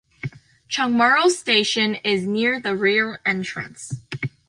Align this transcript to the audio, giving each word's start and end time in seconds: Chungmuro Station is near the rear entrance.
Chungmuro 0.67 1.29
Station 1.29 1.93
is 2.03 2.25
near 2.25 2.59
the 2.59 2.75
rear 2.75 3.19
entrance. 3.23 3.99